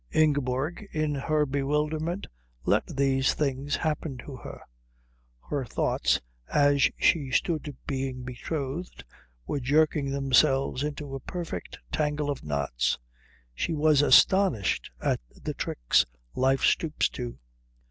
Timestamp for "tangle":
11.91-12.31